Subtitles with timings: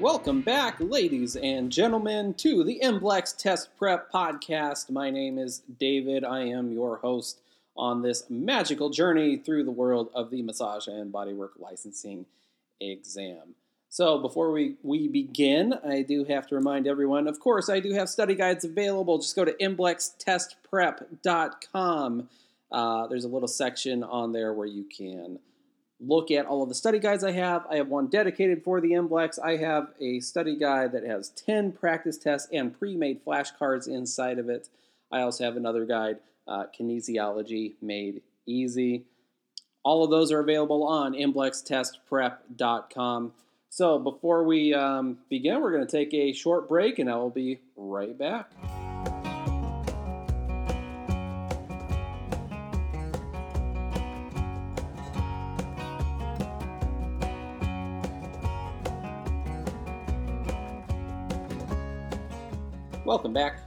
[0.00, 4.88] Welcome back, ladies and gentlemen, to the Mblex Test Prep Podcast.
[4.88, 6.24] My name is David.
[6.24, 7.42] I am your host
[7.76, 12.24] on this magical journey through the world of the massage and bodywork licensing
[12.80, 13.54] exam.
[13.90, 17.92] So, before we, we begin, I do have to remind everyone of course, I do
[17.92, 19.18] have study guides available.
[19.18, 22.28] Just go to mblextestprep.com.
[22.72, 25.40] Uh, there's a little section on there where you can
[26.00, 27.66] look at all of the study guides I have.
[27.70, 29.38] I have one dedicated for the MBLEX.
[29.38, 34.38] I have a study guide that has 10 practice tests and pre made flashcards inside
[34.38, 34.70] of it.
[35.12, 39.06] I also have another guide, uh, Kinesiology Made Easy.
[39.82, 43.32] All of those are available on mblextestprep.com.
[43.70, 47.30] So before we um, begin, we're going to take a short break and I will
[47.30, 48.50] be right back.
[63.10, 63.58] Welcome back.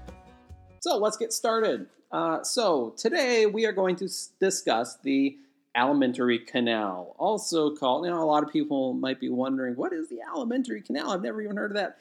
[0.80, 1.88] So let's get started.
[2.14, 5.36] Uh, so today we are going to discuss the
[5.76, 10.08] alimentary canal, also called, you know, a lot of people might be wondering, what is
[10.08, 11.12] the alimentary canal?
[11.12, 11.98] I've never even heard of that.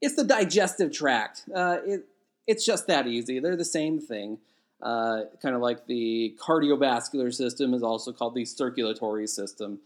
[0.00, 1.44] It's the digestive tract.
[1.54, 2.06] Uh, it,
[2.46, 3.40] it's just that easy.
[3.40, 4.38] They're the same thing.
[4.80, 9.80] Uh, kind of like the cardiovascular system is also called the circulatory system.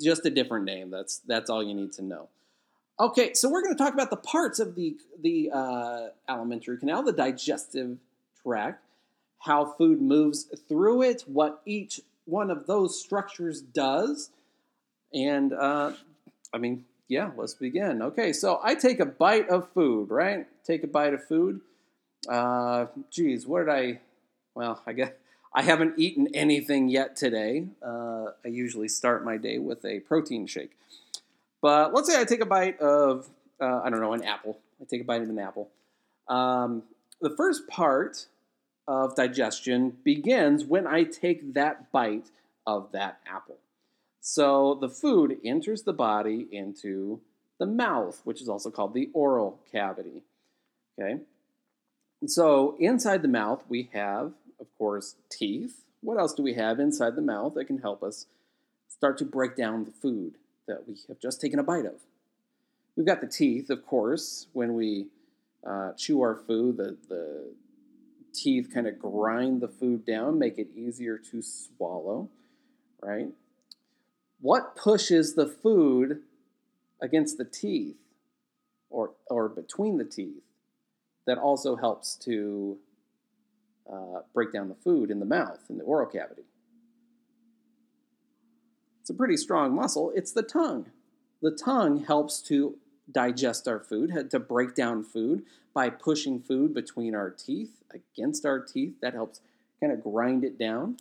[0.00, 0.88] Just a different name.
[0.92, 2.28] That's that's all you need to know.
[3.00, 7.04] Okay, so we're going to talk about the parts of the the uh, alimentary canal,
[7.04, 7.98] the digestive
[8.42, 8.82] tract,
[9.38, 14.30] how food moves through it, what each one of those structures does,
[15.14, 15.92] and uh,
[16.52, 18.02] I mean, yeah, let's begin.
[18.02, 20.48] Okay, so I take a bite of food, right?
[20.64, 21.60] Take a bite of food.
[22.28, 24.00] Uh, geez, what did I?
[24.56, 25.12] Well, I guess
[25.54, 27.68] I haven't eaten anything yet today.
[27.80, 30.72] Uh, I usually start my day with a protein shake.
[31.60, 33.28] But let's say I take a bite of,
[33.60, 34.58] uh, I don't know, an apple.
[34.80, 35.70] I take a bite of an apple.
[36.28, 36.84] Um,
[37.20, 38.26] the first part
[38.86, 42.30] of digestion begins when I take that bite
[42.66, 43.58] of that apple.
[44.20, 47.20] So the food enters the body into
[47.58, 50.22] the mouth, which is also called the oral cavity.
[50.98, 51.20] Okay.
[52.26, 55.84] So inside the mouth, we have, of course, teeth.
[56.00, 58.26] What else do we have inside the mouth that can help us
[58.88, 60.34] start to break down the food
[60.68, 62.00] that we have just taken a bite of?
[62.96, 65.06] We've got the teeth, of course, when we
[65.66, 67.52] uh, chew our food, the, the
[68.32, 72.28] teeth kind of grind the food down, make it easier to swallow,
[73.00, 73.28] right?
[74.40, 76.22] What pushes the food
[77.00, 77.96] against the teeth
[78.90, 80.42] or, or between the teeth
[81.26, 82.78] that also helps to
[83.92, 86.44] uh, break down the food in the mouth, in the oral cavity?
[89.08, 90.12] It's a pretty strong muscle.
[90.14, 90.90] It's the tongue.
[91.40, 92.76] The tongue helps to
[93.10, 98.60] digest our food, to break down food by pushing food between our teeth, against our
[98.60, 98.96] teeth.
[99.00, 99.40] That helps
[99.80, 100.98] kind of grind it down.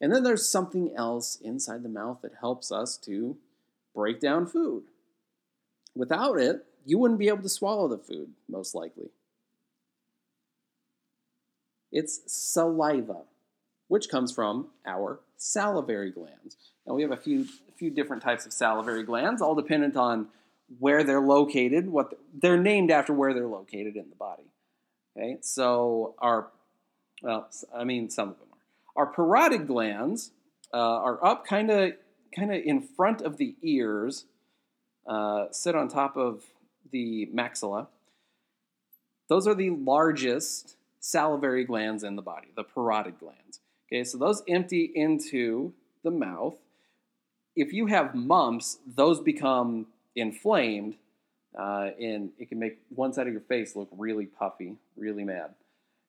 [0.00, 3.36] And then there's something else inside the mouth that helps us to
[3.94, 4.82] break down food.
[5.94, 9.10] Without it, you wouldn't be able to swallow the food, most likely.
[11.92, 13.26] It's saliva,
[13.92, 16.56] which comes from our salivary glands.
[16.86, 20.28] Now we have a few a few different types of salivary glands, all dependent on
[20.78, 21.90] where they're located.
[21.90, 24.44] What they're named after where they're located in the body.
[25.14, 26.48] Okay, so our
[27.22, 28.48] well, I mean some of them
[28.96, 29.04] are.
[29.04, 30.30] Our parotid glands
[30.72, 31.92] uh, are up kind of
[32.34, 34.24] kind of in front of the ears,
[35.06, 36.44] uh, sit on top of
[36.90, 37.88] the maxilla.
[39.28, 43.41] Those are the largest salivary glands in the body, the parotid glands.
[43.92, 46.54] Okay, so those empty into the mouth.
[47.54, 49.86] If you have mumps, those become
[50.16, 50.94] inflamed,
[51.58, 55.50] uh, and it can make one side of your face look really puffy, really mad.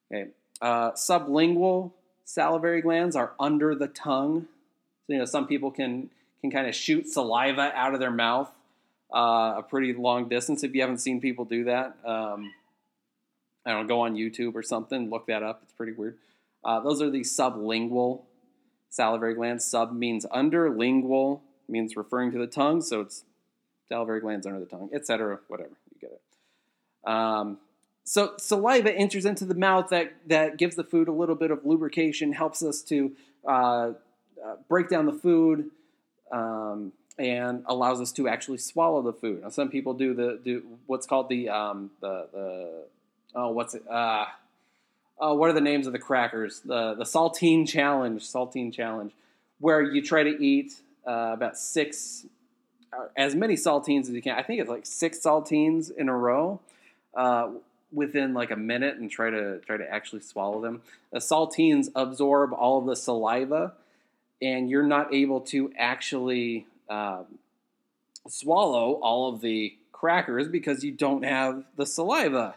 [0.09, 0.29] Okay,
[0.61, 1.91] uh, sublingual
[2.23, 4.47] salivary glands are under the tongue.
[5.05, 6.09] So you know some people can
[6.39, 8.49] can kind of shoot saliva out of their mouth
[9.13, 10.63] uh, a pretty long distance.
[10.63, 12.53] If you haven't seen people do that, um,
[13.65, 15.59] I don't know, go on YouTube or something, look that up.
[15.63, 16.17] It's pretty weird.
[16.63, 18.23] Uh, those are the sublingual
[18.89, 19.65] salivary glands.
[19.65, 23.23] Sub means under, lingual means referring to the tongue, so it's
[23.89, 25.39] salivary glands under the tongue, etc.
[25.47, 27.09] Whatever, you get it.
[27.09, 27.57] Um,
[28.05, 31.65] so saliva enters into the mouth that that gives the food a little bit of
[31.65, 33.13] lubrication, helps us to
[33.47, 33.91] uh, uh,
[34.67, 35.69] break down the food.
[36.31, 39.43] Um, and allows us to actually swallow the food.
[39.43, 42.85] Now, some people do the do what's called the um, the the
[43.35, 44.25] oh what's it uh,
[45.19, 49.13] oh what are the names of the crackers the the saltine challenge saltine challenge
[49.59, 50.73] where you try to eat
[51.07, 52.25] uh, about six
[52.93, 54.35] uh, as many saltines as you can.
[54.37, 56.59] I think it's like six saltines in a row
[57.15, 57.51] uh,
[57.91, 60.81] within like a minute, and try to try to actually swallow them.
[61.11, 63.73] The saltines absorb all of the saliva,
[64.41, 67.25] and you're not able to actually um,
[68.27, 72.55] swallow all of the crackers because you don't have the saliva.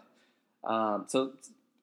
[0.65, 1.33] Um, so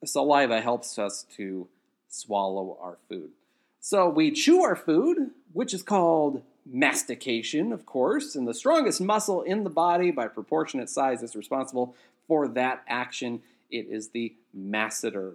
[0.07, 1.67] saliva helps us to
[2.09, 3.31] swallow our food.
[3.79, 9.41] So we chew our food, which is called mastication, of course, and the strongest muscle
[9.41, 11.95] in the body by proportionate size is responsible
[12.27, 13.41] for that action.
[13.69, 15.33] It is the masseter.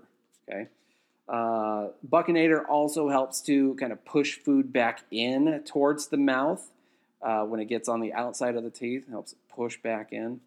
[0.48, 0.68] Okay.
[1.28, 6.70] Uh, buccinator also helps to kind of push food back in towards the mouth
[7.20, 9.08] uh, when it gets on the outside of the teeth.
[9.10, 10.40] Helps push back in.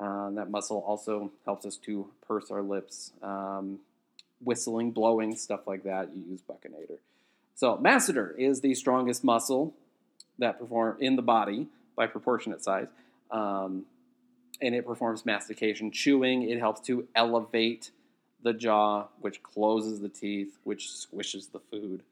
[0.00, 3.78] Uh, that muscle also helps us to purse our lips, um,
[4.42, 6.08] whistling, blowing, stuff like that.
[6.16, 6.98] You use buccinator.
[7.54, 9.74] So masseter is the strongest muscle
[10.38, 11.66] that perform in the body
[11.96, 12.86] by proportionate size,
[13.30, 13.84] um,
[14.62, 16.48] and it performs mastication, chewing.
[16.48, 17.90] It helps to elevate
[18.42, 22.02] the jaw, which closes the teeth, which squishes the food.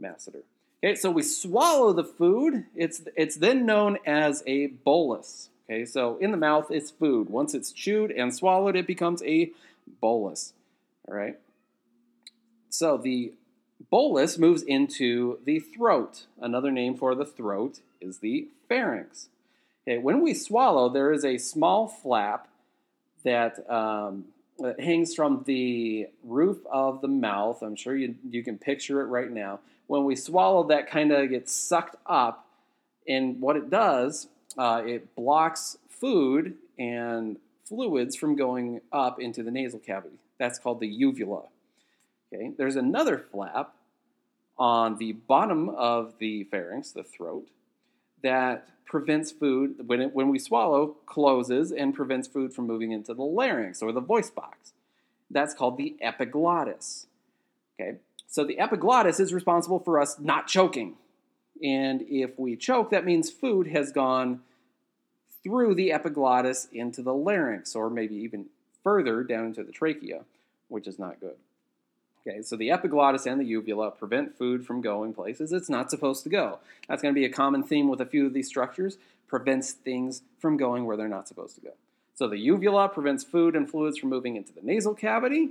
[0.00, 0.42] Masseter.
[0.82, 2.64] Okay, so we swallow the food.
[2.74, 5.50] It's it's then known as a bolus.
[5.64, 7.30] Okay, so in the mouth, it's food.
[7.30, 9.50] Once it's chewed and swallowed, it becomes a
[10.00, 10.52] bolus.
[11.08, 11.38] All right.
[12.68, 13.32] So the
[13.90, 16.26] bolus moves into the throat.
[16.40, 19.28] Another name for the throat is the pharynx.
[19.86, 22.48] Okay, when we swallow, there is a small flap
[23.22, 24.26] that, um,
[24.58, 27.62] that hangs from the roof of the mouth.
[27.62, 29.60] I'm sure you, you can picture it right now.
[29.86, 32.46] When we swallow, that kind of gets sucked up,
[33.06, 39.50] and what it does uh, it blocks food and fluids from going up into the
[39.50, 40.16] nasal cavity.
[40.38, 41.44] That's called the uvula.
[42.32, 43.74] Okay, there's another flap
[44.58, 47.48] on the bottom of the pharynx, the throat,
[48.22, 53.14] that prevents food when it, when we swallow closes and prevents food from moving into
[53.14, 54.72] the larynx or the voice box.
[55.30, 57.06] That's called the epiglottis.
[57.80, 60.96] Okay, so the epiglottis is responsible for us not choking.
[61.62, 64.40] And if we choke, that means food has gone
[65.42, 68.46] through the epiglottis into the larynx, or maybe even
[68.82, 70.24] further down into the trachea,
[70.68, 71.36] which is not good.
[72.26, 76.22] Okay, so the epiglottis and the uvula prevent food from going places it's not supposed
[76.24, 76.58] to go.
[76.88, 78.96] That's going to be a common theme with a few of these structures,
[79.28, 81.72] prevents things from going where they're not supposed to go.
[82.14, 85.50] So the uvula prevents food and fluids from moving into the nasal cavity.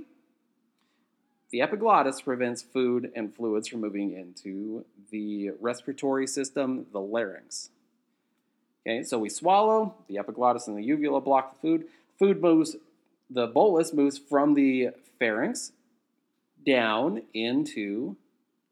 [1.54, 7.70] The epiglottis prevents food and fluids from moving into the respiratory system, the larynx.
[8.84, 11.86] Okay, so we swallow, the epiglottis and the uvula block the food.
[12.18, 12.74] Food moves,
[13.30, 14.88] the bolus moves from the
[15.20, 15.70] pharynx
[16.66, 18.16] down into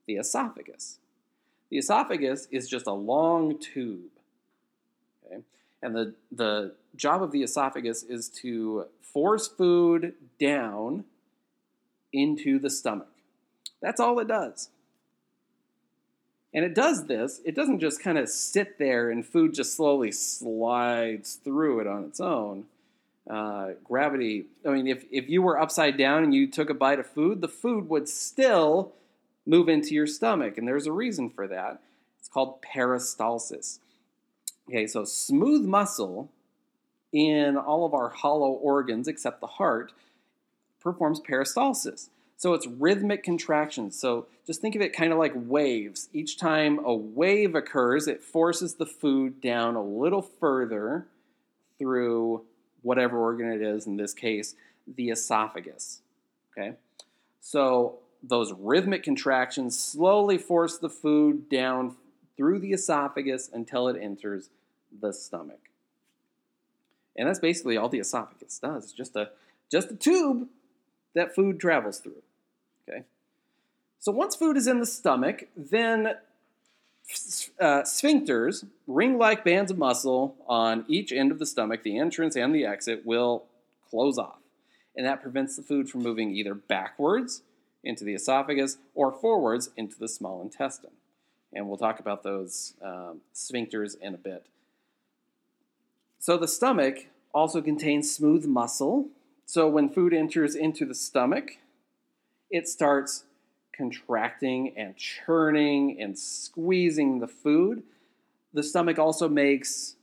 [0.09, 0.99] the esophagus.
[1.71, 4.11] The esophagus is just a long tube.
[5.25, 5.43] Okay?
[5.85, 11.05] And the, the job of the esophagus is to force food down
[12.13, 13.09] into the stomach.
[13.81, 14.71] That's all it does.
[16.55, 20.13] And it does this, it doesn't just kind of sit there and food just slowly
[20.13, 22.67] slides through it on its own.
[23.29, 26.99] Uh, gravity, I mean, if, if you were upside down and you took a bite
[26.99, 28.93] of food, the food would still
[29.47, 30.59] move into your stomach.
[30.59, 31.81] And there's a reason for that.
[32.19, 33.79] It's called peristalsis.
[34.69, 36.31] Okay, so smooth muscle
[37.13, 39.93] in all of our hollow organs except the heart
[40.83, 42.09] performs peristalsis.
[42.37, 43.99] So it's rhythmic contractions.
[43.99, 46.09] So just think of it kind of like waves.
[46.13, 51.07] Each time a wave occurs, it forces the food down a little further
[51.79, 52.43] through
[52.83, 54.57] whatever organ it is, in this case,
[54.93, 56.01] the esophagus.
[56.51, 56.75] Okay?
[57.41, 61.97] So those rhythmic contractions slowly force the food down
[62.37, 64.51] through the esophagus until it enters
[65.01, 65.71] the stomach.
[67.17, 68.85] And that's basically all the esophagus does.
[68.85, 69.31] It's just a
[69.71, 70.49] just a tube
[71.15, 72.23] that food travels through.
[72.89, 73.05] Okay.
[73.99, 76.15] So once food is in the stomach, then
[77.61, 82.37] uh, sphincters, ring like bands of muscle on each end of the stomach, the entrance
[82.37, 83.45] and the exit, will
[83.91, 84.39] close off.
[84.97, 87.43] And that prevents the food from moving either backwards
[87.85, 90.91] into the esophagus or forwards into the small intestine.
[91.53, 94.47] And we'll talk about those um, sphincters in a bit.
[96.19, 99.09] So the stomach also contains smooth muscle.
[99.47, 101.59] So when food enters into the stomach,
[102.51, 103.25] it starts
[103.77, 107.83] contracting and churning and squeezing the food.
[108.53, 109.97] The stomach also makes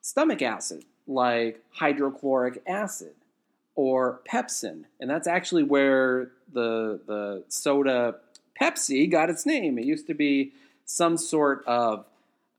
[0.00, 3.14] stomach acid, like hydrochloric acid
[3.74, 4.84] or pepsin.
[5.00, 8.16] And that's actually where the, the soda
[8.60, 9.78] Pepsi got its name.
[9.78, 10.52] It used to be
[10.84, 12.06] some sort of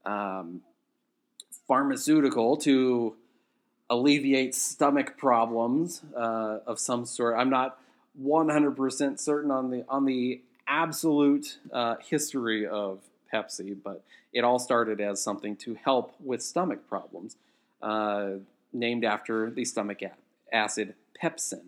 [0.06, 0.62] um,
[1.68, 3.16] pharmaceutical to
[3.90, 7.38] alleviate stomach problems uh, of some sort.
[7.38, 7.80] I'm not
[8.22, 13.00] 100% certain on the on the absolute uh, history of
[13.34, 14.04] Pepsi, but
[14.34, 17.38] it all started as something to help with stomach problems,
[17.82, 18.32] uh,
[18.74, 20.00] named after the stomach
[20.52, 21.64] acid pepsin.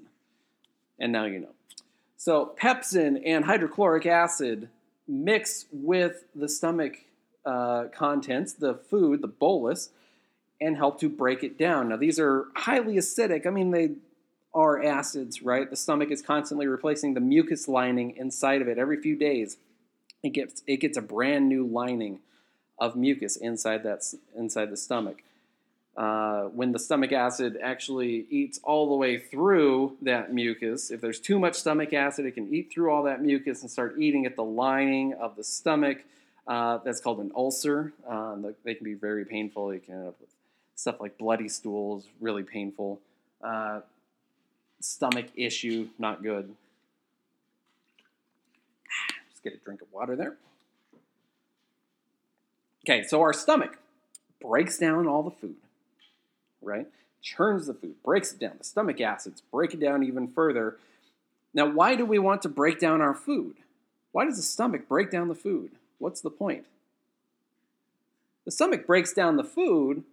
[0.99, 1.53] And now you know.
[2.17, 4.69] So, pepsin and hydrochloric acid
[5.07, 6.97] mix with the stomach
[7.45, 9.89] uh, contents, the food, the bolus,
[10.61, 11.89] and help to break it down.
[11.89, 13.45] Now, these are highly acidic.
[13.45, 13.91] I mean, they
[14.53, 15.69] are acids, right?
[15.69, 19.57] The stomach is constantly replacing the mucus lining inside of it every few days.
[20.23, 22.19] It gets it gets a brand new lining
[22.77, 24.03] of mucus inside that
[24.35, 25.23] inside the stomach.
[25.95, 31.19] Uh, when the stomach acid actually eats all the way through that mucus, if there's
[31.19, 34.35] too much stomach acid, it can eat through all that mucus and start eating at
[34.35, 36.03] the lining of the stomach.
[36.47, 37.93] Uh, that's called an ulcer.
[38.07, 39.73] Uh, they can be very painful.
[39.73, 40.29] You can end up with
[40.79, 43.01] stuff like bloody stools, really painful.
[43.43, 43.81] Uh,
[44.79, 46.55] stomach issue, not good.
[49.29, 50.37] Just get a drink of water there.
[52.85, 53.77] Okay, so our stomach
[54.41, 55.57] breaks down all the food,
[56.61, 56.87] right?
[57.21, 58.53] Churns the food, breaks it down.
[58.57, 60.77] The stomach acids break it down even further.
[61.53, 63.57] Now, why do we want to break down our food?
[64.13, 65.71] Why does the stomach break down the food?
[65.97, 66.65] What's the point?
[68.45, 70.05] The stomach breaks down the food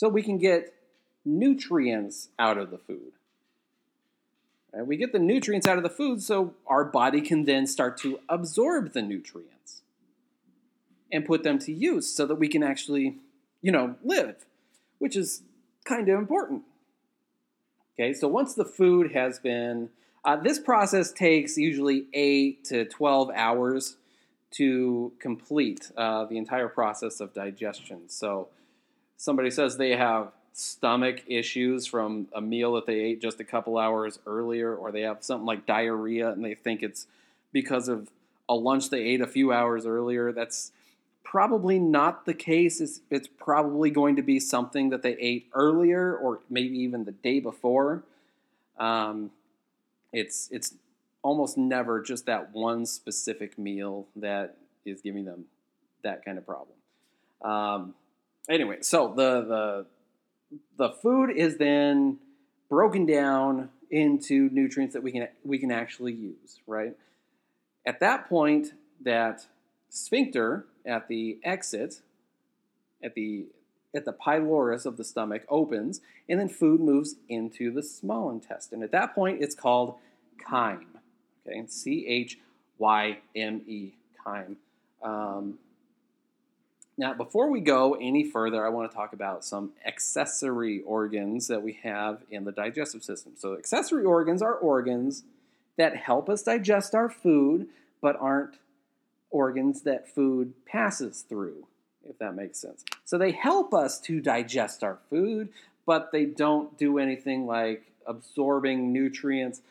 [0.00, 0.72] so we can get
[1.26, 3.12] nutrients out of the food.
[4.72, 8.18] We get the nutrients out of the food so our body can then start to
[8.26, 9.82] absorb the nutrients
[11.12, 13.18] and put them to use so that we can actually,
[13.60, 14.46] you know, live,
[15.00, 15.42] which is
[15.84, 16.62] kind of important.
[17.94, 19.90] Okay, so once the food has been,
[20.24, 23.98] uh, this process takes usually 8 to 12 hours
[24.52, 28.08] to complete uh, the entire process of digestion.
[28.08, 28.48] So
[29.20, 33.76] somebody says they have stomach issues from a meal that they ate just a couple
[33.76, 37.06] hours earlier, or they have something like diarrhea and they think it's
[37.52, 38.08] because of
[38.48, 40.72] a lunch they ate a few hours earlier, that's
[41.22, 42.80] probably not the case.
[42.80, 47.12] It's, it's probably going to be something that they ate earlier or maybe even the
[47.12, 48.02] day before.
[48.78, 49.30] Um,
[50.14, 50.74] it's it's
[51.22, 55.44] almost never just that one specific meal that is giving them
[56.02, 56.76] that kind of problem.
[57.42, 57.94] Um,
[58.50, 59.86] anyway, so the the
[60.76, 62.18] the food is then
[62.68, 66.96] broken down into nutrients that we can we can actually use, right?
[67.86, 69.46] At that point, that
[69.88, 72.00] sphincter at the exit,
[73.02, 73.46] at the
[73.94, 78.82] at the pylorus of the stomach opens, and then food moves into the small intestine.
[78.82, 79.96] At that point, it's called
[80.48, 80.86] chyme.
[81.46, 82.38] Okay, C H
[82.78, 83.92] Y M E,
[84.24, 84.56] chyme.
[85.02, 85.58] Um,
[87.00, 91.62] now, before we go any further, I want to talk about some accessory organs that
[91.62, 93.32] we have in the digestive system.
[93.38, 95.24] So, accessory organs are organs
[95.78, 97.68] that help us digest our food,
[98.02, 98.58] but aren't
[99.30, 101.66] organs that food passes through,
[102.06, 102.84] if that makes sense.
[103.06, 105.48] So, they help us to digest our food,
[105.86, 109.62] but they don't do anything like absorbing nutrients.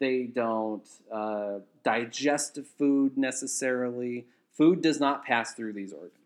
[0.00, 4.26] They don't uh, digest food necessarily.
[4.52, 6.23] Food does not pass through these organs.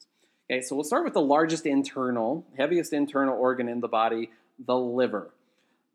[0.51, 4.79] Okay, so we'll start with the largest internal, heaviest internal organ in the body, the
[4.79, 5.31] liver.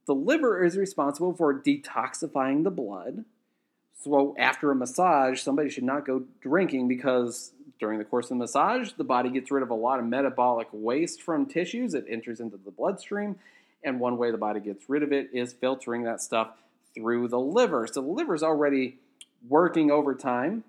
[0.05, 3.25] The liver is responsible for detoxifying the blood.
[4.03, 8.35] So after a massage, somebody should not go drinking because during the course of the
[8.35, 11.95] massage, the body gets rid of a lot of metabolic waste from tissues.
[11.95, 13.37] It enters into the bloodstream,
[13.83, 16.49] and one way the body gets rid of it is filtering that stuff
[16.93, 17.87] through the liver.
[17.87, 18.99] So the liver is already
[19.49, 20.63] working overtime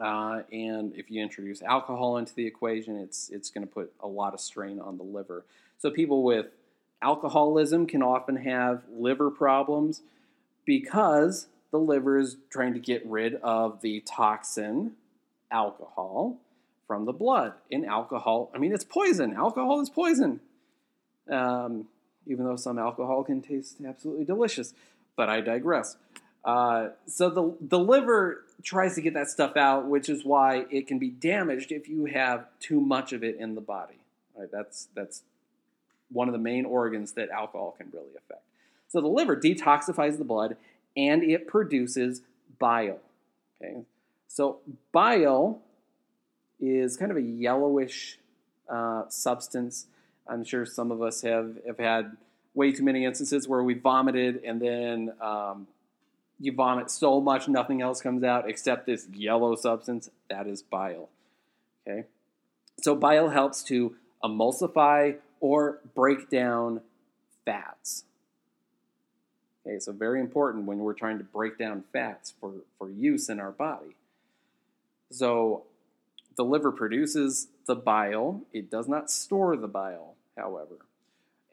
[0.00, 4.08] uh, and if you introduce alcohol into the equation, it's it's going to put a
[4.08, 5.44] lot of strain on the liver.
[5.78, 6.46] So people with
[7.02, 10.02] alcoholism can often have liver problems
[10.64, 14.92] because the liver is trying to get rid of the toxin
[15.50, 16.38] alcohol
[16.86, 17.52] from the blood.
[17.70, 19.34] In alcohol, I mean, it's poison.
[19.34, 20.40] Alcohol is poison.
[21.30, 21.86] Um,
[22.26, 24.74] even though some alcohol can taste absolutely delicious,
[25.16, 25.96] but I digress.
[26.44, 30.86] Uh, so the the liver tries to get that stuff out, which is why it
[30.86, 33.98] can be damaged if you have too much of it in the body.
[34.36, 34.48] Right?
[34.50, 35.22] That's that's
[36.10, 38.42] one of the main organs that alcohol can really affect.
[38.88, 40.56] So the liver detoxifies the blood
[40.96, 42.22] and it produces
[42.58, 42.98] bile.
[43.62, 43.82] Okay,
[44.26, 44.58] so
[44.92, 45.60] bile
[46.58, 48.18] is kind of a yellowish
[48.68, 49.86] uh, substance.
[50.26, 52.16] I'm sure some of us have have had
[52.54, 55.68] way too many instances where we vomited and then um,
[56.40, 61.08] you vomit so much nothing else comes out except this yellow substance that is bile
[61.86, 62.06] okay
[62.82, 66.80] So bile helps to emulsify or break down
[67.44, 68.04] fats.
[69.66, 73.38] Okay, so very important when we're trying to break down fats for, for use in
[73.38, 73.96] our body.
[75.10, 75.64] So
[76.36, 80.76] the liver produces the bile, it does not store the bile, however.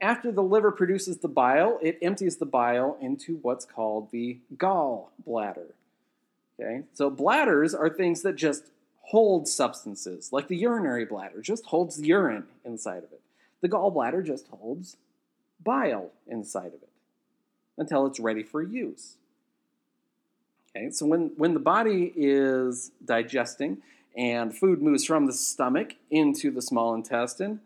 [0.02, 5.12] After the liver produces the bile, it empties the bile into what's called the gall
[5.26, 5.74] bladder.
[6.60, 8.66] Okay, so bladders are things that just
[9.02, 13.22] hold substances, like the urinary bladder just holds urine inside of it.
[13.62, 14.98] The gallbladder just holds
[15.64, 16.90] bile inside of it
[17.78, 19.16] until it's ready for use.
[20.76, 23.78] Okay, so when, when the body is digesting
[24.16, 27.62] and food moves from the stomach into the small intestine,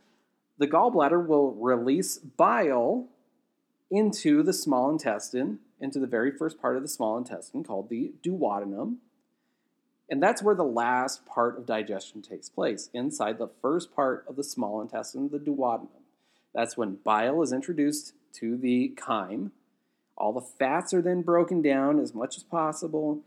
[0.62, 3.08] the gallbladder will release bile
[3.90, 8.14] into the small intestine, into the very first part of the small intestine called the
[8.24, 8.98] duodenum.
[10.08, 14.36] And that's where the last part of digestion takes place, inside the first part of
[14.36, 16.04] the small intestine, the duodenum.
[16.54, 19.50] That's when bile is introduced to the chyme.
[20.16, 23.22] All the fats are then broken down as much as possible.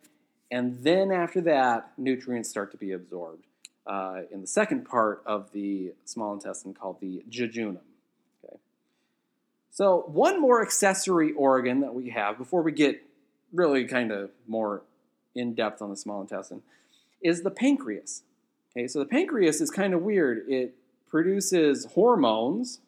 [0.53, 3.45] And then after that, nutrients start to be absorbed
[3.87, 7.79] uh, in the second part of the small intestine called the jejunum.
[8.45, 8.57] Okay.
[9.71, 13.03] So, one more accessory organ that we have before we get
[13.53, 14.83] really kind of more
[15.35, 16.63] in depth on the small intestine
[17.23, 18.23] is the pancreas.
[18.77, 20.49] Okay, so the pancreas is kind of weird.
[20.49, 20.75] It
[21.09, 22.81] produces hormones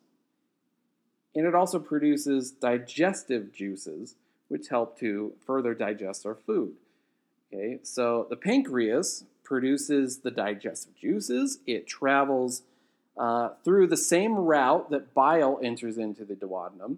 [1.34, 4.16] and it also produces digestive juices,
[4.48, 6.72] which help to further digest our food.
[7.52, 11.60] Okay, so the pancreas produces the digestive juices.
[11.66, 12.62] It travels
[13.16, 16.96] uh, through the same route that bile enters into the duodenum,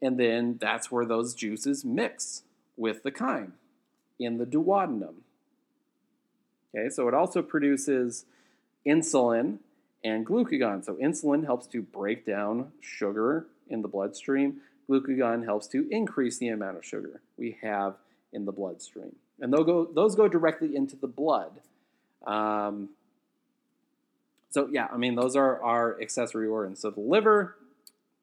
[0.00, 2.42] and then that's where those juices mix
[2.76, 3.52] with the chyme
[4.18, 5.16] in the duodenum.
[6.74, 8.24] Okay, so it also produces
[8.86, 9.58] insulin
[10.02, 10.84] and glucagon.
[10.84, 14.60] So insulin helps to break down sugar in the bloodstream.
[14.88, 17.96] Glucagon helps to increase the amount of sugar we have
[18.32, 19.16] in the bloodstream.
[19.40, 21.52] And go, those go directly into the blood.
[22.26, 22.90] Um,
[24.50, 26.80] so, yeah, I mean, those are our accessory organs.
[26.80, 27.56] So, the liver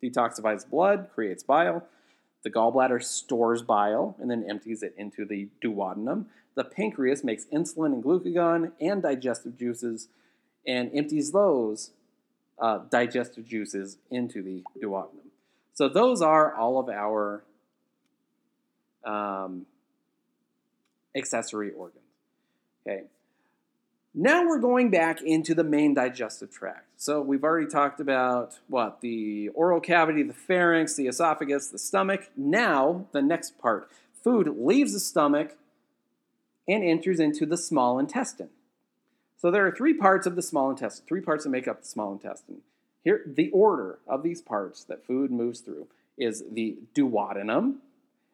[0.03, 1.87] detoxifies blood, creates bile.
[2.43, 6.25] The gallbladder stores bile and then empties it into the duodenum.
[6.55, 10.07] The pancreas makes insulin and glucagon and digestive juices
[10.65, 11.91] and empties those
[12.59, 15.29] uh, digestive juices into the duodenum.
[15.73, 17.43] So those are all of our
[19.03, 19.65] um,
[21.15, 22.03] accessory organs.
[22.87, 23.03] Okay.
[24.13, 26.87] Now we're going back into the main digestive tract.
[26.97, 32.29] So we've already talked about what the oral cavity, the pharynx, the esophagus, the stomach.
[32.37, 33.89] Now the next part.
[34.23, 35.57] Food leaves the stomach
[36.67, 38.49] and enters into the small intestine.
[39.37, 41.87] So there are three parts of the small intestine, three parts that make up the
[41.87, 42.61] small intestine.
[43.03, 47.75] Here, the order of these parts that food moves through is the duodenum,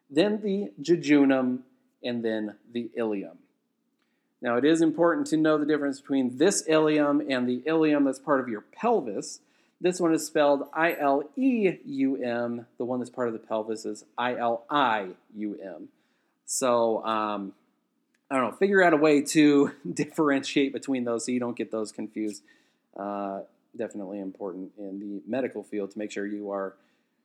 [0.08, 1.60] then the jejunum,
[2.04, 3.36] and then the ileum.
[4.40, 8.18] Now, it is important to know the difference between this ileum and the ilium that's
[8.18, 9.40] part of your pelvis.
[9.80, 12.66] This one is spelled I L E U M.
[12.76, 15.88] The one that's part of the pelvis is I L I U M.
[16.44, 17.52] So, um,
[18.30, 21.70] I don't know, figure out a way to differentiate between those so you don't get
[21.70, 22.42] those confused.
[22.96, 23.40] Uh,
[23.76, 26.74] definitely important in the medical field to make sure you are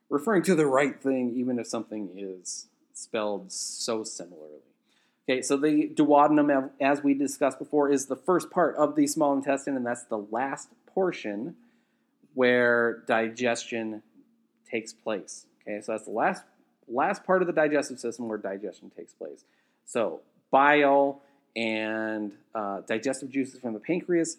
[0.08, 4.67] referring to the right thing, even if something is spelled so similarly.
[5.28, 9.34] Okay, so the duodenum, as we discussed before, is the first part of the small
[9.34, 11.54] intestine, and that's the last portion
[12.32, 14.02] where digestion
[14.70, 15.44] takes place.
[15.62, 16.44] Okay, so that's the last
[16.88, 19.44] last part of the digestive system where digestion takes place.
[19.84, 21.20] So bile
[21.54, 24.38] and uh, digestive juices from the pancreas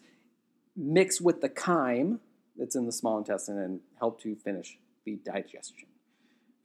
[0.76, 2.18] mix with the chyme
[2.56, 5.86] that's in the small intestine and help to finish the digestion.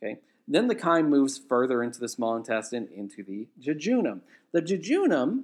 [0.02, 0.20] Okay.
[0.48, 4.22] Then the chyme moves further into the small intestine into the jejunum.
[4.52, 5.44] The jejunum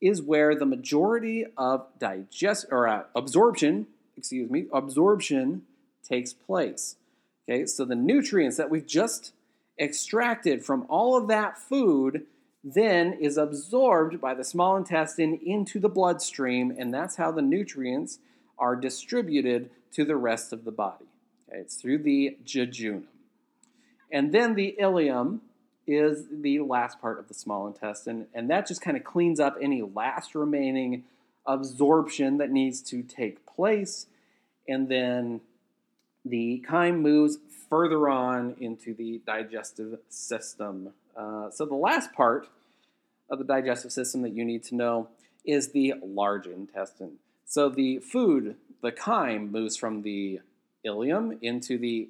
[0.00, 5.62] is where the majority of digest or uh, absorption, excuse me, absorption
[6.06, 6.96] takes place.
[7.48, 9.32] Okay, so the nutrients that we've just
[9.78, 12.26] extracted from all of that food
[12.62, 18.18] then is absorbed by the small intestine into the bloodstream, and that's how the nutrients
[18.58, 21.06] are distributed to the rest of the body.
[21.48, 23.04] Okay, it's through the jejunum.
[24.10, 25.40] And then the ileum
[25.86, 29.56] is the last part of the small intestine, and that just kind of cleans up
[29.60, 31.04] any last remaining
[31.46, 34.06] absorption that needs to take place.
[34.68, 35.40] And then
[36.24, 37.38] the chyme moves
[37.70, 40.92] further on into the digestive system.
[41.16, 42.48] Uh, so the last part
[43.30, 45.08] of the digestive system that you need to know
[45.44, 47.18] is the large intestine.
[47.44, 50.40] So the food, the chyme, moves from the
[50.84, 52.08] ileum into the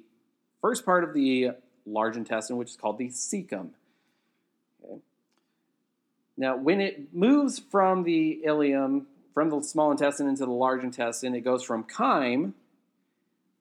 [0.61, 1.51] first part of the
[1.87, 3.69] large intestine, which is called the cecum.
[4.83, 4.99] Okay.
[6.35, 11.35] Now, when it moves from the ileum, from the small intestine into the large intestine,
[11.35, 12.53] it goes from chyme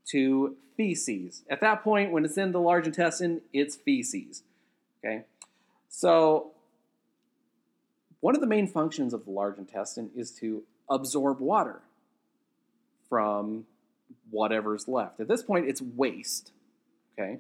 [0.07, 1.43] to feces.
[1.49, 4.43] At that point, when it's in the large intestine, it's feces.
[5.05, 5.25] Okay?
[5.89, 6.53] So,
[8.21, 11.81] one of the main functions of the large intestine is to absorb water
[13.09, 13.67] from
[14.31, 15.21] whatever's left.
[15.21, 16.53] At this point, it's waste.
[17.19, 17.39] Okay?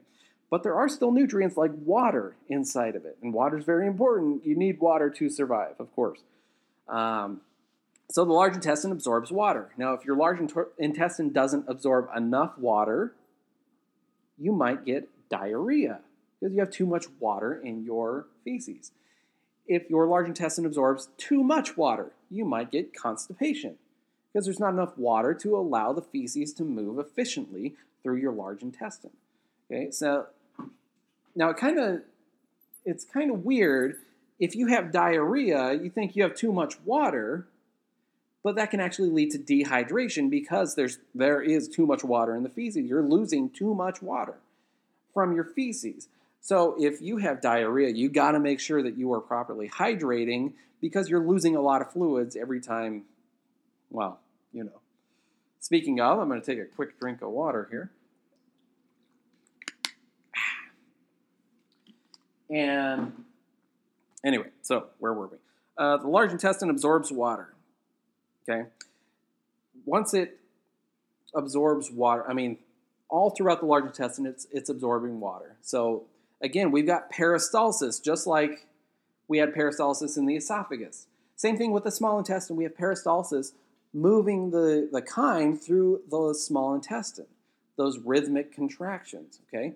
[0.50, 3.18] But there are still nutrients like water inside of it.
[3.22, 4.46] And water is very important.
[4.46, 6.20] You need water to survive, of course.
[6.88, 7.40] Um,
[8.08, 9.72] so the large intestine absorbs water.
[9.76, 10.38] Now, if your large
[10.78, 13.12] intestine doesn't absorb enough water,
[14.38, 16.00] you might get diarrhea
[16.38, 18.92] because you have too much water in your feces.
[19.66, 23.76] If your large intestine absorbs too much water, you might get constipation
[24.32, 28.62] because there's not enough water to allow the feces to move efficiently through your large
[28.62, 29.10] intestine.
[29.68, 30.26] Okay, so
[31.36, 32.00] now it kind of
[32.84, 33.96] it's kind of weird
[34.38, 37.46] if you have diarrhea, you think you have too much water,
[38.42, 42.42] but that can actually lead to dehydration because there's there is too much water in
[42.42, 42.84] the feces.
[42.84, 44.34] You're losing too much water
[45.14, 46.08] from your feces.
[46.42, 50.52] So if you have diarrhea, you got to make sure that you are properly hydrating
[50.80, 53.04] because you're losing a lot of fluids every time.
[53.90, 54.20] Well,
[54.52, 54.80] you know.
[55.58, 57.90] Speaking of, I'm going to take a quick drink of water here.
[62.50, 63.24] And
[64.24, 65.36] anyway, so where were we?
[65.78, 67.52] Uh, the large intestine absorbs water.
[68.48, 68.68] Okay.
[69.84, 70.38] Once it
[71.34, 72.58] absorbs water, I mean,
[73.08, 75.56] all throughout the large intestine, it's it's absorbing water.
[75.62, 76.04] So
[76.40, 78.66] again, we've got peristalsis, just like
[79.28, 81.06] we had peristalsis in the esophagus.
[81.36, 82.56] Same thing with the small intestine.
[82.56, 83.52] We have peristalsis
[83.92, 87.26] moving the, the chyme through the small intestine,
[87.76, 89.40] those rhythmic contractions.
[89.48, 89.74] Okay,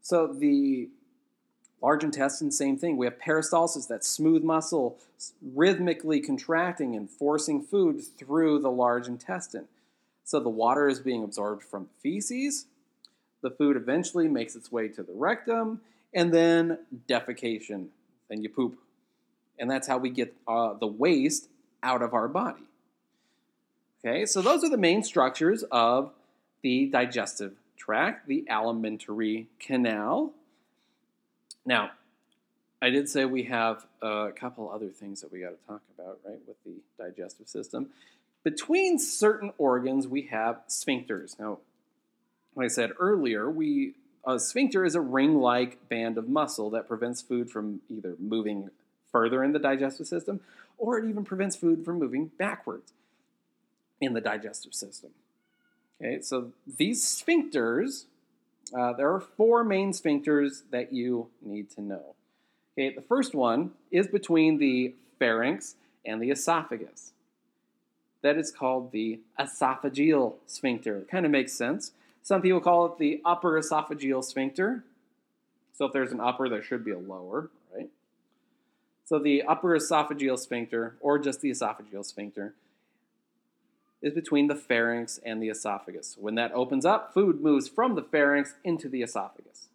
[0.00, 0.88] so the
[1.84, 2.96] Large intestine, same thing.
[2.96, 4.96] We have peristalsis, that smooth muscle
[5.54, 9.66] rhythmically contracting and forcing food through the large intestine.
[10.24, 12.64] So the water is being absorbed from the feces.
[13.42, 15.82] The food eventually makes its way to the rectum,
[16.14, 17.88] and then defecation.
[18.30, 18.78] Then you poop.
[19.58, 21.50] And that's how we get uh, the waste
[21.82, 22.62] out of our body.
[24.02, 26.12] Okay, so those are the main structures of
[26.62, 30.32] the digestive tract, the alimentary canal,
[31.64, 31.90] now,
[32.82, 36.18] I did say we have a couple other things that we got to talk about,
[36.26, 37.88] right, with the digestive system.
[38.42, 41.38] Between certain organs, we have sphincters.
[41.38, 41.58] Now,
[42.54, 43.94] like I said earlier, we
[44.26, 48.70] a sphincter is a ring-like band of muscle that prevents food from either moving
[49.12, 50.40] further in the digestive system
[50.78, 52.92] or it even prevents food from moving backwards
[54.00, 55.10] in the digestive system.
[56.00, 58.04] Okay, so these sphincters
[58.76, 62.14] uh, there are four main sphincters that you need to know.
[62.76, 67.12] Okay, the first one is between the pharynx and the esophagus.
[68.22, 70.98] That is called the esophageal sphincter.
[70.98, 71.92] It kind of makes sense.
[72.22, 74.82] Some people call it the upper esophageal sphincter.
[75.74, 77.90] So if there's an upper, there should be a lower, right?
[79.04, 82.54] So the upper esophageal sphincter, or just the esophageal sphincter,
[84.04, 86.16] is between the pharynx and the esophagus.
[86.20, 89.68] When that opens up, food moves from the pharynx into the esophagus.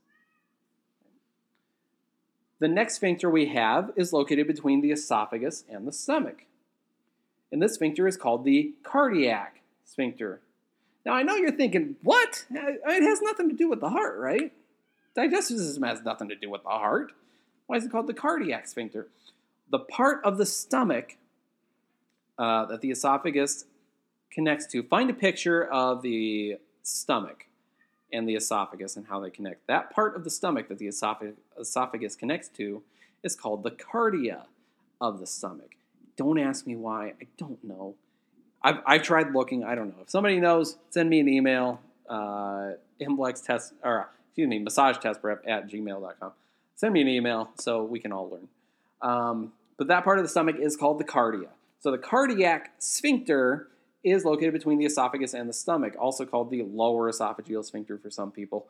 [2.59, 6.45] The next sphincter we have is located between the esophagus and the stomach.
[7.51, 10.41] And this sphincter is called the cardiac sphincter.
[11.05, 12.45] Now, I know you're thinking, what?
[12.51, 14.53] It has nothing to do with the heart, right?
[15.15, 17.13] Digestive system has nothing to do with the heart.
[17.65, 19.07] Why is it called the cardiac sphincter?
[19.71, 21.17] The part of the stomach
[22.37, 23.65] uh, that the esophagus
[24.31, 24.83] connects to.
[24.83, 27.47] Find a picture of the stomach
[28.11, 29.67] and the esophagus and how they connect.
[29.67, 32.83] That part of the stomach that the esophagus connects to
[33.23, 34.43] is called the cardia
[34.99, 35.75] of the stomach.
[36.17, 37.13] Don't ask me why.
[37.21, 37.95] I don't know.
[38.61, 39.63] I've, I've tried looking.
[39.63, 40.01] I don't know.
[40.03, 41.79] If somebody knows, send me an email.
[42.09, 42.71] Uh,
[43.45, 46.31] test, or excuse me, massage test prep at gmail.com.
[46.75, 48.47] Send me an email so we can all learn.
[49.01, 51.49] Um, but that part of the stomach is called the cardia.
[51.79, 53.67] So the cardiac sphincter
[54.03, 58.09] is located between the esophagus and the stomach, also called the lower esophageal sphincter for
[58.09, 58.67] some people.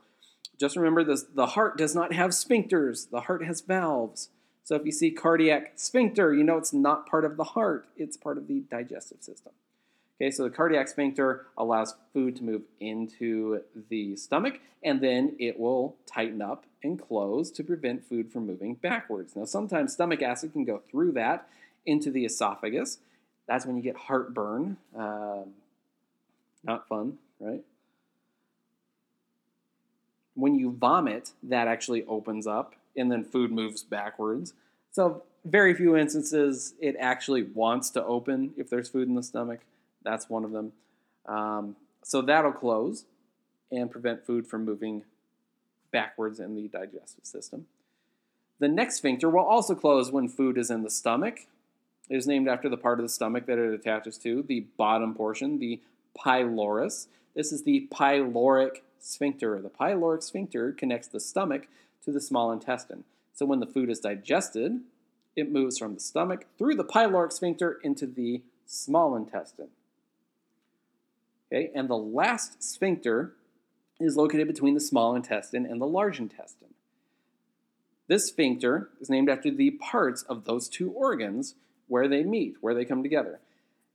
[0.59, 4.29] Just remember this the heart does not have sphincters, the heart has valves.
[4.63, 8.17] So if you see cardiac sphincter, you know it's not part of the heart, it's
[8.17, 9.53] part of the digestive system.
[10.21, 15.59] Okay, so the cardiac sphincter allows food to move into the stomach and then it
[15.59, 19.35] will tighten up and close to prevent food from moving backwards.
[19.35, 21.47] Now, sometimes stomach acid can go through that
[21.85, 22.99] into the esophagus
[23.49, 24.77] That's when you get heartburn.
[24.95, 25.55] Um,
[26.63, 27.63] not fun, right?
[30.35, 34.53] When you vomit, that actually opens up and then food moves backwards.
[34.91, 39.61] So, very few instances it actually wants to open if there's food in the stomach.
[40.03, 40.71] That's one of them.
[41.25, 43.05] Um, so, that'll close
[43.71, 45.05] and prevent food from moving
[45.91, 47.65] backwards in the digestive system.
[48.59, 51.47] The next sphincter will also close when food is in the stomach.
[52.09, 55.13] It is named after the part of the stomach that it attaches to, the bottom
[55.13, 55.79] portion, the
[56.15, 57.07] pylorus.
[57.35, 59.61] This is the pyloric sphincter.
[59.61, 61.67] The pyloric sphincter connects the stomach
[62.03, 63.03] to the small intestine.
[63.33, 64.81] So when the food is digested,
[65.35, 69.69] it moves from the stomach through the pyloric sphincter into the small intestine.
[71.51, 73.33] Okay, and the last sphincter
[73.99, 76.73] is located between the small intestine and the large intestine.
[78.07, 81.55] This sphincter is named after the parts of those two organs
[81.89, 83.39] where they meet, where they come together.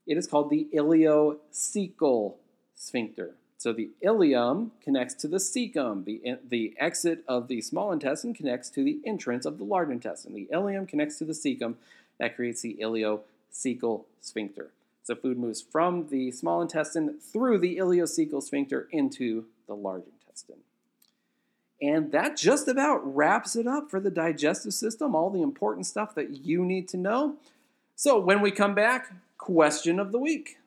[0.06, 2.34] It is called the ileocecal
[2.74, 3.36] sphincter.
[3.56, 6.04] So the ileum connects to the cecum.
[6.04, 10.34] The, the exit of the small intestine connects to the entrance of the large intestine.
[10.34, 11.76] The ileum connects to the cecum.
[12.18, 14.72] That creates the ileocecal sphincter.
[15.02, 20.60] So food moves from the small intestine through the ileocecal sphincter into the large intestine.
[21.80, 26.14] And that just about wraps it up for the digestive system, all the important stuff
[26.14, 27.36] that you need to know.
[27.96, 30.58] So when we come back, question of the week.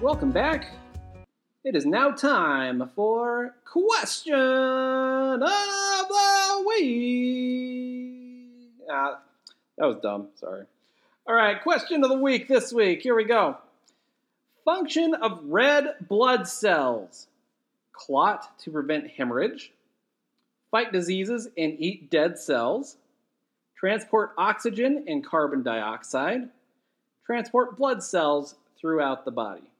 [0.00, 0.72] Welcome back.
[1.64, 8.08] It is now time for question of the week.
[8.90, 9.18] Ah,
[9.76, 10.28] that was dumb.
[10.36, 10.64] Sorry.
[11.28, 13.02] All right, question of the week this week.
[13.02, 13.58] Here we go.
[14.64, 17.26] Function of red blood cells
[17.92, 19.70] clot to prevent hemorrhage,
[20.70, 22.96] fight diseases and eat dead cells,
[23.76, 26.48] transport oxygen and carbon dioxide,
[27.26, 29.70] transport blood cells throughout the body.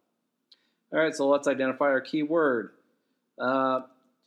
[0.93, 2.73] All right, so let's identify our key word.
[3.41, 3.81] Uh,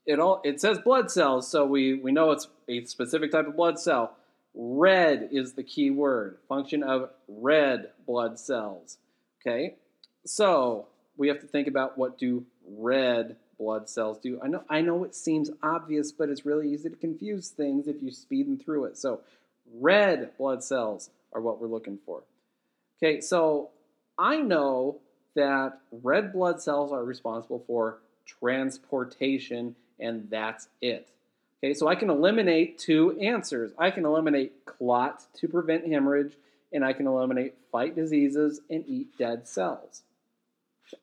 [0.07, 3.55] it all it says blood cells, so we, we know it's a specific type of
[3.55, 4.17] blood cell.
[4.53, 6.37] Red is the key word.
[6.47, 8.97] Function of red blood cells.
[9.41, 9.75] Okay,
[10.25, 10.87] so
[11.17, 14.39] we have to think about what do red blood cells do.
[14.43, 18.01] I know I know it seems obvious, but it's really easy to confuse things if
[18.01, 18.97] you speed them through it.
[18.97, 19.21] So
[19.73, 22.23] red blood cells are what we're looking for.
[22.97, 23.69] Okay, so
[24.17, 24.99] I know
[25.35, 31.09] that red blood cells are responsible for transportation, and that's it.
[31.63, 33.71] Okay, so I can eliminate two answers.
[33.77, 36.35] I can eliminate clot to prevent hemorrhage,
[36.73, 40.01] and I can eliminate fight diseases and eat dead cells.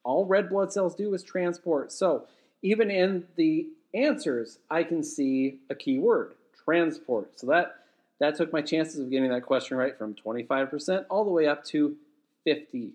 [0.03, 1.93] All red blood cells do is transport.
[1.93, 2.27] So
[2.63, 7.39] even in the answers, I can see a key word, transport.
[7.39, 7.77] So that
[8.21, 11.65] that took my chances of getting that question right from 25% all the way up
[11.67, 11.97] to
[12.47, 12.93] 50%.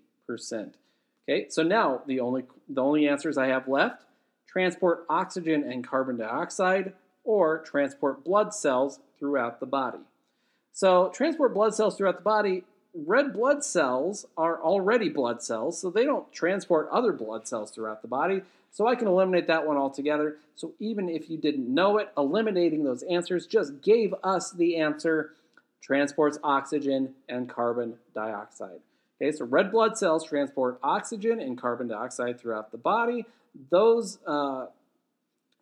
[1.26, 4.04] Okay, so now the only the only answers I have left:
[4.46, 6.92] transport oxygen and carbon dioxide,
[7.24, 9.98] or transport blood cells throughout the body.
[10.72, 12.64] So transport blood cells throughout the body.
[12.94, 18.02] Red blood cells are already blood cells, so they don't transport other blood cells throughout
[18.02, 18.42] the body.
[18.70, 20.36] So I can eliminate that one altogether.
[20.56, 25.32] So even if you didn't know it, eliminating those answers just gave us the answer
[25.80, 28.80] transports oxygen and carbon dioxide.
[29.20, 33.26] Okay, so red blood cells transport oxygen and carbon dioxide throughout the body.
[33.70, 34.66] Those uh,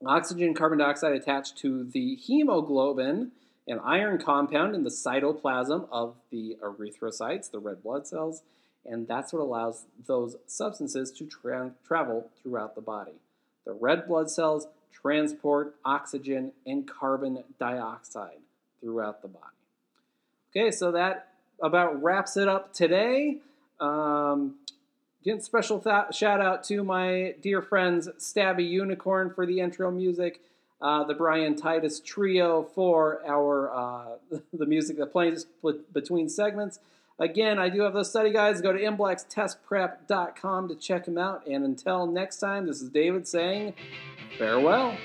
[0.06, 3.32] oxygen and carbon dioxide attach to the hemoglobin,
[3.68, 8.42] an iron compound in the cytoplasm of the erythrocytes, the red blood cells,
[8.84, 13.20] and that's what allows those substances to tra- travel throughout the body.
[13.64, 18.40] The red blood cells transport oxygen and carbon dioxide
[18.80, 19.46] throughout the body.
[20.50, 21.28] Okay, so that
[21.62, 23.38] about wraps it up today.
[23.80, 24.56] Um,
[25.22, 30.40] again, special th- shout out to my dear friends Stabby Unicorn for the intro music,
[30.80, 34.04] uh, the Brian Titus Trio for our uh,
[34.52, 35.46] the music that plays
[35.92, 36.80] between segments.
[37.18, 38.60] Again, I do have those study guides.
[38.60, 41.46] Go to mblextestprep.com to check them out.
[41.46, 43.74] And until next time, this is David saying
[44.38, 44.96] farewell.